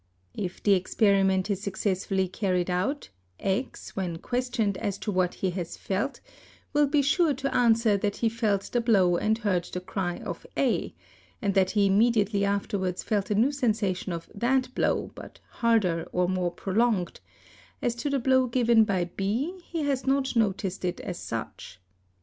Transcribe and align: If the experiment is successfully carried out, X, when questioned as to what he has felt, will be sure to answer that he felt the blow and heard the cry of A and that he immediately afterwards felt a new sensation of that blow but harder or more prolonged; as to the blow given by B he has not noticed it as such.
If 0.33 0.63
the 0.63 0.73
experiment 0.73 1.47
is 1.51 1.61
successfully 1.61 2.27
carried 2.27 2.71
out, 2.71 3.09
X, 3.39 3.95
when 3.95 4.17
questioned 4.17 4.75
as 4.79 4.97
to 4.97 5.11
what 5.11 5.35
he 5.35 5.51
has 5.51 5.77
felt, 5.77 6.21
will 6.73 6.87
be 6.87 7.03
sure 7.03 7.35
to 7.35 7.55
answer 7.55 7.97
that 7.97 8.15
he 8.15 8.27
felt 8.27 8.63
the 8.71 8.81
blow 8.81 9.17
and 9.17 9.37
heard 9.37 9.65
the 9.65 9.79
cry 9.79 10.17
of 10.17 10.43
A 10.57 10.95
and 11.39 11.53
that 11.53 11.69
he 11.77 11.85
immediately 11.85 12.43
afterwards 12.43 13.03
felt 13.03 13.29
a 13.29 13.35
new 13.35 13.51
sensation 13.51 14.11
of 14.11 14.27
that 14.33 14.73
blow 14.73 15.11
but 15.13 15.39
harder 15.47 16.07
or 16.11 16.27
more 16.27 16.49
prolonged; 16.49 17.19
as 17.79 17.93
to 17.97 18.09
the 18.09 18.17
blow 18.17 18.47
given 18.47 18.83
by 18.85 19.03
B 19.05 19.59
he 19.63 19.83
has 19.83 20.07
not 20.07 20.35
noticed 20.35 20.83
it 20.83 20.99
as 21.01 21.19
such. 21.19 21.79